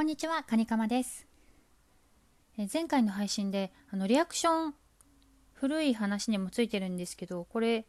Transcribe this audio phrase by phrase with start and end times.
[0.00, 1.26] こんにちは、カニカマです。
[2.56, 4.74] え前回の配信で、あの、リアクション、
[5.52, 7.84] 古い話にもついてるんですけど、これ、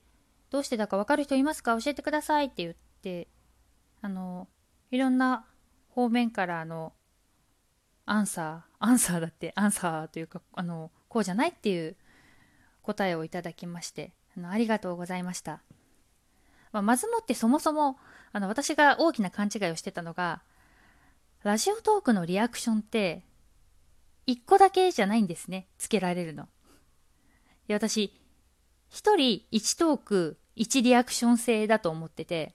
[0.50, 1.79] どうしてだかわかる人いますか？
[1.79, 3.29] 教えてくださいって言って、
[4.02, 4.50] あの、
[4.92, 5.46] いろんな
[5.88, 6.92] 方面から、の、
[8.06, 11.96] アンサー、アンサーだって、アンサーというか、あの、こうじゃないっていう
[12.82, 15.62] 答えをいただきまして、あの、ありがとうございました。
[16.73, 17.98] まあ、まずもってそもそも、
[18.34, 20.41] あの、私が大きな勘違いをしてたのが、
[21.44, 23.23] ラジオトークのリアクションって、
[24.27, 25.68] 一個だけじゃないんですね。
[25.80, 26.44] つけられるの。
[26.44, 26.48] い
[27.70, 28.13] や、私、
[28.90, 32.54] 一人一トーク一リアクション制だと思ってて、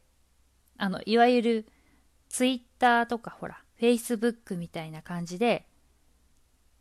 [0.79, 1.67] あの、いわゆる、
[2.29, 5.67] ツイッターとかほら、フェイスブックみたいな感じで、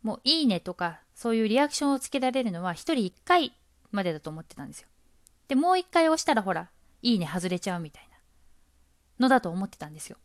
[0.02, 3.52] もういいねとか、そういうリアクションをつけられるのは一人一回
[3.90, 4.88] までだと思ってたんですよ。
[5.48, 6.70] で、もう一回押したらほら、
[7.02, 8.16] いいね外れちゃうみたいな
[9.18, 10.18] のだと思ってたんですよ。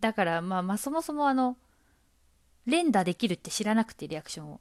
[0.00, 1.56] だから、まあまあそもそもあの、
[2.66, 4.60] 連打できるって知らなくてリアクションを。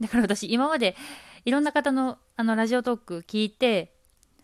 [0.00, 0.96] だから私今まで
[1.44, 3.94] いろんな方のあのラジオトーク聞いて、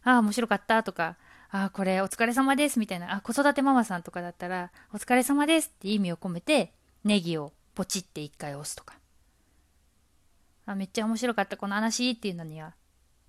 [0.04, 1.16] ああ面白かったとか、
[1.50, 6.72] ああこれお疲れ様ですみたいな、あ子育てママさんとかだったら、お疲れ様ですって意味を込めて、
[7.04, 8.94] ネギをポチって一回押すとか。
[10.66, 12.74] あめっちゃ面白かったこの話っていうのには、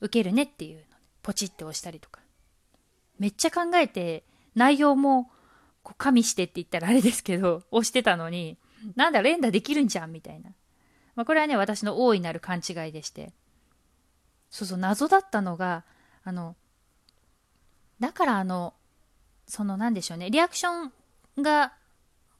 [0.01, 0.83] 受けるねっていうの、
[1.23, 2.21] ポチって押したりとか。
[3.17, 4.23] めっちゃ考えて、
[4.55, 5.31] 内容も
[5.83, 8.57] こう加味してって言ったらあれですけど、 押してたのに、
[8.95, 10.51] なんだ、連打できるんじゃんみたいな。
[11.15, 13.33] まあ、これはね、私の大いなる勘違いでして。
[14.49, 15.83] そうそう、謎だったのが、
[16.23, 16.55] あの、
[17.99, 18.73] だからあの、
[19.47, 20.91] そのなんでしょうね、リアクショ
[21.39, 21.73] ンが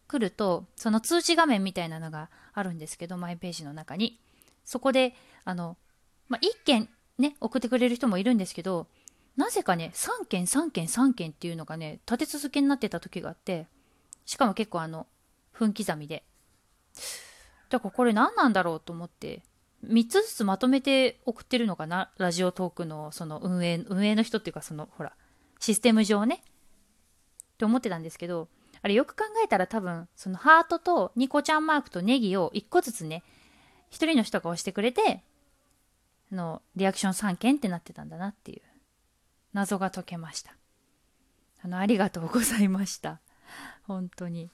[0.08, 4.20] 来ると、その通知画面みたいなのがあるんですけど、マイページの中に。
[4.64, 5.78] そこで、あの、
[6.30, 8.88] まあ、1件ね、送ってくれる人もいるんですけど、
[9.40, 13.68] なぜかね、3件、3件、3件っていうのがね、立て続けになってた時があって、
[14.26, 15.08] しかも結構あの、
[15.54, 16.26] 分刻みで。
[17.70, 19.44] だからこれ何なんだろうと思って、
[19.88, 25.14] 3つずつまとめて送ってるのかなラジオトークのその運営、運営の人っていうかその、ほら、
[25.61, 26.44] システム上ね。
[27.54, 28.49] って思ってたんですけど、
[28.82, 33.23] あれよく考えたら多分、そのハートとニコちゃんマークとネギを1個ずつね、
[33.92, 35.23] 1人の人が押してくれて、
[36.30, 38.61] の、リアクション3件ってなってたんだなっていう。
[39.54, 40.54] 謎が解けました。
[41.61, 43.20] あの、ありがとうございました。
[43.83, 44.49] 本当に。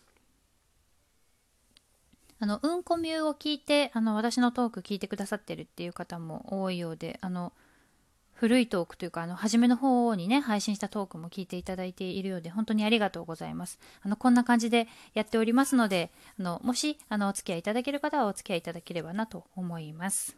[2.40, 7.54] あの、うんこミューを聞いて、あの、私のトーク聞いてくださってるっていう方も多いようで、あの、
[8.34, 13.80] 古いトークというか、あの、初めの方にね、配信したトークも聞いていただいているようで、本当にありがとうございます。
[14.02, 20.36] あの、こんな感じでやっておりますので、あの、もし、あの、お付き合いいただける方はお付き合いいただければなと思います。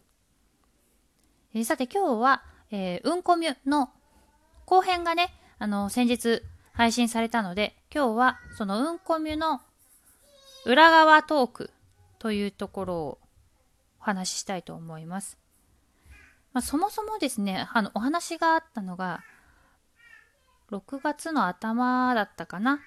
[1.55, 3.89] えさて今日は、えーうんこミュの
[4.67, 9.61] 後編がね、あの、先日配信されたので、今日はそのうんこミュの
[10.65, 11.71] 裏側トーク
[12.19, 13.17] というところを
[14.01, 15.37] お話ししたいと思います。
[16.51, 19.23] まあ、そもそもですね、あの、お話があったのが、
[20.69, 22.81] 6月の頭だったかな。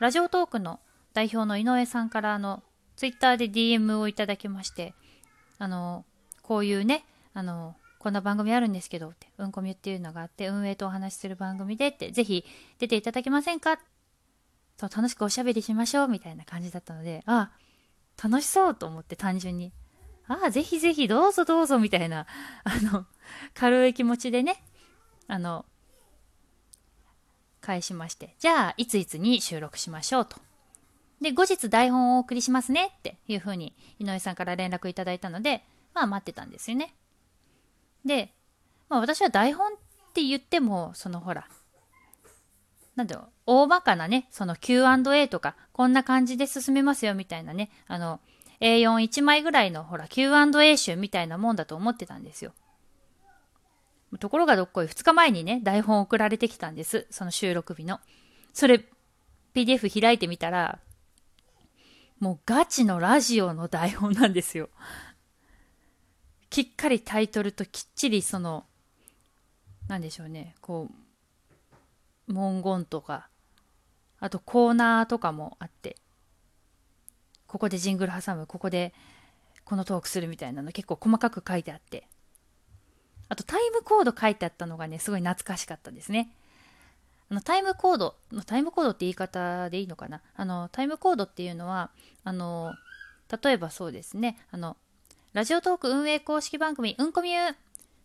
[0.00, 0.80] ラジオトークの
[1.14, 2.62] 代表の井上さんから、あの、
[2.96, 4.92] ツイッターで DM をいただきまして、
[5.58, 6.04] あの、
[6.42, 12.46] こういうね、あの、こんな番組あるんですけどって、うんこみゅっていうのがあって、運営とお話しする番組でって、ぜひ
[12.78, 13.78] 出ていただけませんか？
[14.78, 17.50] そう、楽しくおしゃべりしましょうみたいな感じだったので、あ、
[18.22, 19.72] 楽しそうと思って単純に、
[20.26, 22.26] ああ、ぜひぜひどうぞどうぞみたいな、
[22.64, 23.04] あの、
[23.52, 24.64] 軽い気持ちでね、
[25.26, 25.66] あの、
[27.60, 30.38] 返しまして、じゃあ、いついつに収録しましょうと。
[31.20, 35.62] で、後日台本をお送りしますねっていうふうに井上さんから連絡いただいたので、
[35.92, 36.94] まあ待ってたんですよね。
[38.04, 38.32] で、
[38.88, 39.76] まあ私は台本っ
[40.14, 41.48] て言っても、そのほら、
[42.96, 48.20] なんだろう、大まかなね、その Q&A とか、こんな感じで進めますよみたいなね、あの、
[48.60, 52.52] A41 枚ぐらいのほら Q&A 集みたいなもんだと思ってたんですよ。
[54.18, 57.06] ところがどっこい2日前にね、台本送られてきたんです。
[57.10, 58.00] その収録日の。
[58.52, 58.84] それ、
[59.54, 60.80] PDF 開いてみたら、
[62.18, 64.68] もうガチのラジオの台本なんですよ。
[66.50, 68.66] きっかりタイトルときっちりその、
[69.88, 70.88] なんでしょうね、こ
[72.28, 73.28] う、文言とか、
[74.18, 75.96] あとコーナーとかもあって、
[77.46, 78.92] ここでジングル挟む、ここで
[79.64, 82.06] このトークするみたいなの結構細かく書いてあって、
[83.28, 86.32] あとタイムコード書いてあったのがね、すごい懐かしかったですね。
[87.30, 90.20] あのタイムコードの、タイムコードって言い方でいいのかな？
[90.34, 91.90] あの、タイムコードっていうのは、
[92.24, 92.74] あの、
[93.42, 94.76] 例えばそうですね、あの、
[95.32, 97.38] ラジオトーク運営公式番組、うんこみゅ。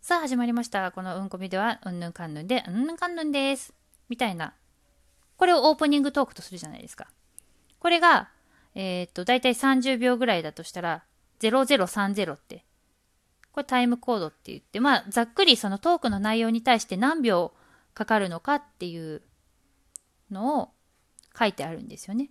[0.00, 0.92] さあ始まりました。
[0.92, 3.74] このうんこみでは、うんぬんかんぬんで、うんぬんかんぬんです。
[4.08, 4.54] みたいな。
[5.36, 7.08] これをオープニングトークとするじゃないですか。
[7.80, 8.28] これが、
[8.76, 11.02] えっ、と、だいたい30秒ぐらいだとしたら、
[11.40, 12.64] 0030って、
[13.50, 17.54] これタイムコードって言って、まあ、ざっくりそのトークの内容に対して何秒
[17.94, 19.22] かかるのかっていう
[20.30, 20.70] のを
[21.36, 22.30] 書いてあるんですよね。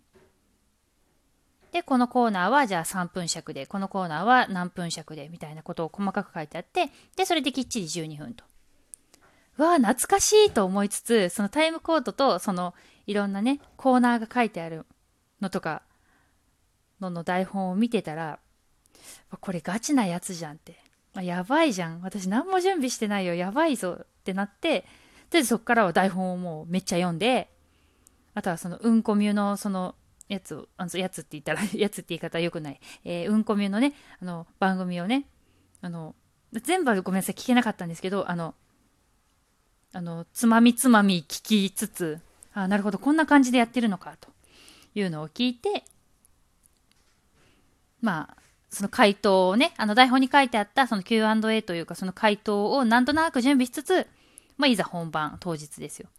[1.76, 8.46] で、このコーナーはじゃあ3分尺で、このコーナーは何分尺で、みたいなことを細かく書いてあって、で、それできっちり12分と。
[9.58, 12.74] わあ、懐かしいと思いつつ、そのタイムコードと、その、
[13.08, 14.86] いろんなね、コーナーが書いてある
[15.42, 15.82] のとか、
[17.02, 18.40] のの台本を見てたら、
[19.42, 20.82] これガチなやつじゃんって。
[21.22, 22.02] やばいじゃん。
[22.04, 23.36] 私何も準備してないよ。
[23.36, 24.86] やばいぞってなって、
[25.30, 27.50] で、そっからは台本をもうめっちゃ読んで、
[28.34, 29.96] あとはそのうんこミュのその
[30.28, 32.80] やつを、あのやつって言ったらやつって言い方は良くない。
[33.04, 35.26] えー、うんこミュのね、あの、番組をね、
[35.82, 36.16] あの、
[36.52, 38.56] 全部はごめんなさい、聞けなかったんですけど、あの、
[39.94, 42.20] あの、つまみつまみ聞きつつ、
[42.54, 44.30] あなるほど、こんな感じでやってるのか、と
[44.96, 45.84] いうのを聞いて、
[48.02, 48.38] まあ、
[48.70, 54.06] その回答をね、あの台本に書いてあったその Q&A というかその回答をなんとなく準備しつつ、
[54.58, 56.10] まあ、いざ本番当日ですよ。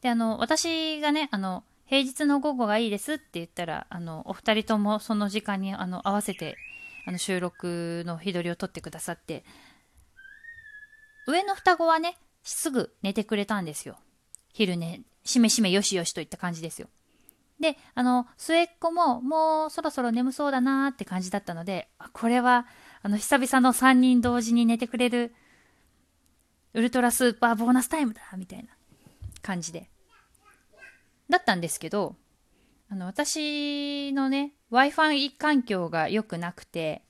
[0.00, 6.56] で、あの、私がね、あの、平日の午後がいいですって言ったら、あの、お二人ともその時間にあの合わせて、
[7.06, 9.44] あの、収録の日取りを取ってくださって、
[11.28, 13.96] 上の双子はね、すぐ寝てくれたんですよ。
[14.52, 16.88] 昼寝、しめしめよしよしといった感じですよ。
[17.60, 22.66] で、あの、末っ子ももうそろそろ眠そうだなーって感じだったので、これは、
[23.02, 25.32] あの、久々の3人同時に寝てくれる、
[26.72, 28.70] ウルトラスーパーボーナスタイムだみたいな
[29.42, 29.93] 感じで。
[31.28, 32.16] だったんですけど、
[32.90, 37.02] あの、私のね、Wi-Fi 環境が良くなくて、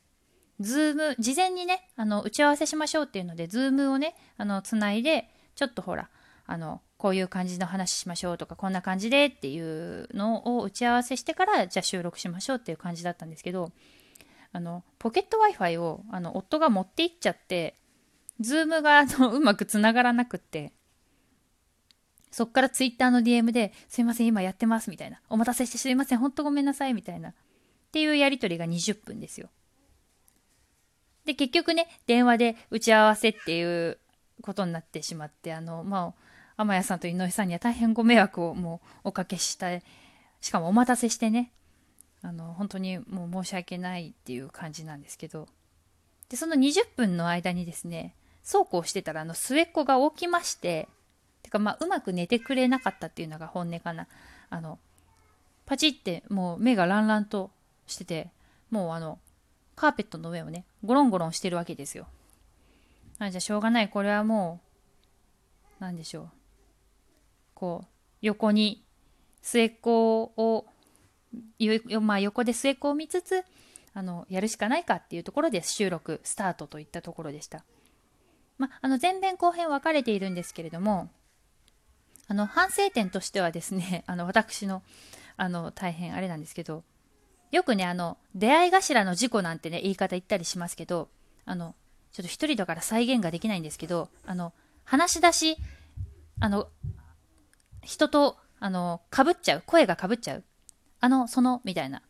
[0.61, 6.09] ズーム、事前にね、あの、打ち合わせしましょうっていうので、ズームをね、あの、つないで、ちょっとほら、
[6.47, 13.73] あの、こういう感じの話しましょうとか、こんな感じでっていうのを打ち合わせしてから、じゃあ収録しましょうっていう感じだったんですけど、
[14.53, 17.75] あの、ポケット Wi-Fi を、あの、夫が持って行っちゃって、
[18.41, 20.73] ズームが、あの、うまくつながらなくって、
[22.35, 25.21] そっからツイッターの DM で、すいません、今やってます、みたいな。
[25.29, 27.31] お待たせしてすいません、ほんとごめんなさい、みたいな。
[27.31, 27.35] っ
[27.93, 29.51] ていうやりとりが20分ですよ。
[31.25, 33.99] で、結局ね、電話で打ち合わせっていう
[34.43, 36.25] ことになってしまって、あの、まあ、
[36.57, 39.83] 天谷さんと井上さんには大変ご迷惑をもうおかけしたい
[40.41, 41.51] しかもお待たせしてね
[42.23, 45.49] あの本当にもう申し訳ないっていう感じなんですけど
[46.29, 50.89] でその20分の間にですねそうこうしてたらあの末っ子が起きまして
[51.55, 54.07] かまあうまく寝てくれなかったっていうのが本音かな。
[54.51, 54.79] あの
[55.67, 57.51] パチってもう目がランランと
[57.87, 58.31] してて
[58.71, 59.19] もうあの
[59.77, 62.07] カーペットの上をねゴロンゴロンしてるわけですよ。
[63.19, 63.89] あじゃあしょうがない。
[63.89, 64.61] これはも
[65.81, 66.29] う何でしょう。
[67.55, 67.87] こう
[68.21, 68.85] 横に
[69.43, 70.67] 末っ子を
[72.01, 73.45] まあ、横で末っ子を見つつ
[73.93, 77.65] あのやるしかないかっていうところで収録スタートといったところでした、
[78.59, 81.11] まあ、あの前編後編分かれているんですけれども
[82.29, 84.83] あの反省点としてはですね あの私の
[85.37, 86.85] あの大変あれなんですけど
[87.51, 91.09] よくねあの出会い頭の事故なんてね言い方言ったりしますけど
[91.45, 91.75] あの
[92.13, 94.53] ちょっと一人だから再現ができないんですけどあの
[94.85, 95.57] 話し出し
[96.41, 96.69] あの
[97.85, 99.63] 人と、あの、かぶっちゃう。
[99.67, 100.45] 声がかぶっちゃう。
[101.01, 102.01] あの、その、みたいな。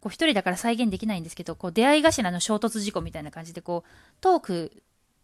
[0.00, 3.90] こう、一人だから再現できないんですけど、こう、出会い頭の衝突事故みたいな感じで、こう、
[4.20, 4.82] トーク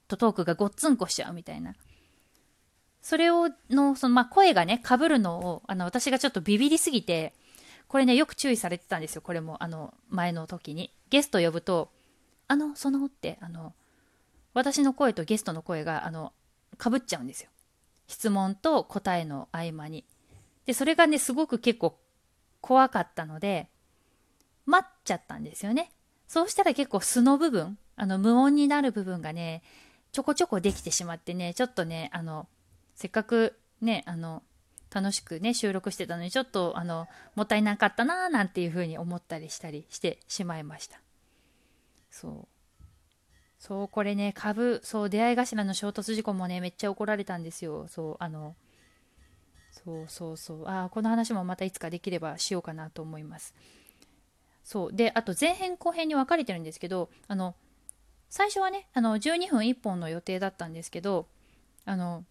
[0.08, 1.74] とトークがごっつんこしちゃうみたいな。
[3.08, 7.32] それを、の、その、まあ、声がね、かぶるのを、あの、私がちょっとビビりすぎて、
[7.86, 9.22] これね、よく注意されてたんですよ。
[9.22, 10.92] これも、あの、前の時に。
[11.08, 11.90] ゲスト呼ぶと、
[12.48, 13.72] あの、そのって、あの、
[14.52, 16.34] 私の声とゲストの声が、あの、
[16.76, 17.48] かぶっちゃうんですよ。
[18.08, 20.04] 質問と答えの合間に。
[20.66, 21.98] で、それがね、すごく結構
[22.60, 23.70] 怖かったので、
[24.66, 25.92] 待っちゃったんですよね。
[26.26, 29.62] そうしたら結構素の部分、あの無音になる部分がね、
[30.12, 32.46] ちょこちょこできてしまってね、ちょっとね、あの、
[32.98, 34.42] せっかくね、あの、
[34.92, 41.00] 楽しくね、収録してたのに、ちょっと、あの、もったいなかったなーなんていうふうに思ったりしたりしてしまいました。
[42.10, 42.48] そう。
[43.60, 47.86] そう、これね、株、そう、出会い頭の衝突事故もね、めっちゃ怒られたんですよ。
[47.86, 48.56] そう、あの、
[49.70, 50.66] そうそうそう。
[50.66, 53.54] ああ、この話もまたいつかできればしようかなと思います。
[54.64, 54.92] そう。
[54.92, 57.54] で、あと前編後編に分かれてるんですけど、あの、
[58.28, 61.28] 最初はね、あの、12分1本の予定だったんですけど、
[61.84, 62.24] あの、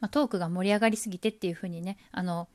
[0.00, 2.48] まあ、トークが盛り上がりすぎてっていう風にね、あの、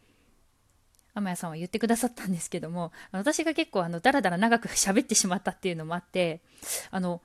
[1.15, 6.41] 天谷さんは言ってくださったんですけども、私が結構あの、だらだら長く喋ってしまったっていうのもあって、
[6.89, 7.21] あの、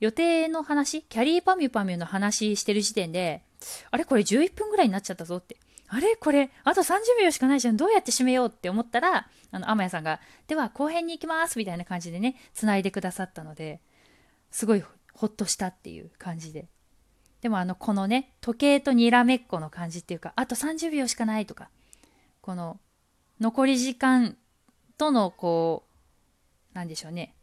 [0.00, 3.42] 予定の話、キャリーパミュパミュの話してる時点で、
[3.90, 5.56] あれこれ11分ぐらいになっちゃったぞって。
[5.88, 7.76] あれこれ、あと30秒しかないじゃん。
[7.76, 13.80] どうやって締めようって思ったら、あの、天谷さんが、では後編に行きますみたいな感じでね、繋いでくださったので、
[14.50, 14.84] すごい
[15.14, 16.68] ほっとしたっていう感じで。
[17.40, 21.68] でもあの、このね、時計とにらめっこの感じっていうか、あと30秒しかないとか、
[22.40, 22.78] この、
[23.40, 24.36] 残り時間
[24.96, 25.84] とのこ
[26.72, 27.34] う、なんでしょうね、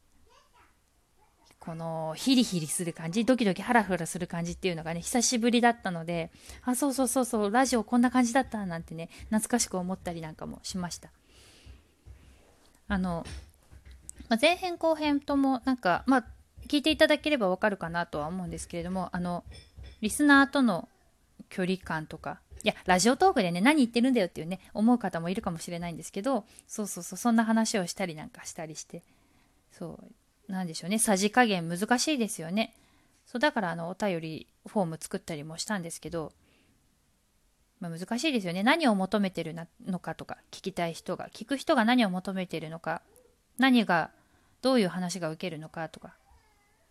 [1.66, 6.30] このヒリヒリする感じドキドキハラハラする感じっていうのがね久しぶりだったので
[6.64, 11.10] あそうそうそうそうラジオこんな感じだったなんてね懐かしく思ったりなんかもしました。
[12.88, 13.26] あの、
[14.30, 16.26] まあ、前編後編ともなんかまあ
[16.68, 19.44] 聞いていただければわかるかなとは思うんですけれどもあの
[20.06, 20.88] リスナーとの
[21.50, 29.02] 距離感とかいやラジオトークでね何言ってるんだよっていうね思う方もいるかもしれないんですけどそうそうそうそんな話をしたりなんかしたりして
[29.72, 30.00] そ
[30.48, 32.76] うなんでしょうねさじ加減難しいですよね。
[33.26, 36.32] そうだからあのお便りフォーム作ったりもしたんですけど、
[37.80, 38.62] まあ、難しいですよね。
[38.62, 39.56] 何を求めてる
[39.88, 43.02] のかとか聞きたい人が聞く人が何を求めてるのか
[43.58, 44.12] 何が
[44.62, 46.14] どういう話が受けるのかとか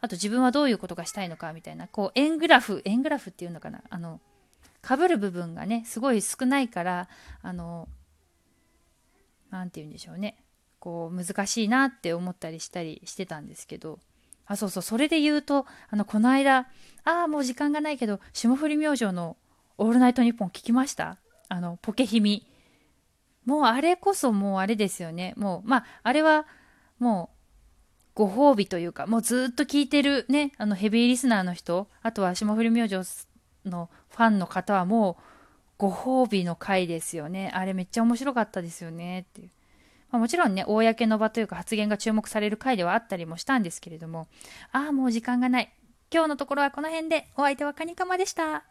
[0.04, 3.82] あと自分はどういうことがしたいのかみたいなこう円グラフ円グラフっていうのかな。
[3.88, 4.20] あの
[4.86, 7.08] 被る部分がねすごい少ないから
[7.42, 7.88] あの
[9.50, 10.36] 何て言うんでしょうね。
[10.78, 13.98] こう難しいなって思ったりしたりしてたんですけど。
[14.46, 16.68] あそうそうそれで言うとあのこの間
[17.04, 19.38] ああもう時間がないけど霜降り明星の
[19.78, 21.16] 「オールナイトニッポン」聞きました？
[21.48, 22.46] あのポケヒミ。
[23.46, 25.32] もうあれこそもうあれですよね。
[25.38, 26.46] もうまああれは
[26.98, 27.33] もう
[28.14, 33.26] ご褒美というかもうずっと聞いてるねあのヘビーリスナーの人あとは霜降り明星
[33.64, 35.22] のファンの方はもう
[35.76, 37.50] ご褒美の回ですよね。
[37.54, 39.26] あれめっちゃ面白かったですよね。
[39.28, 39.50] っていう。
[40.10, 44.28] まあ、もちろんね、公の場というか発言が注目される回ではあったりもしたんですけれども、
[44.70, 45.72] ああ、もう時間がない。
[46.12, 48.64] 今日のところはこの辺で、お相手はカニカマでした。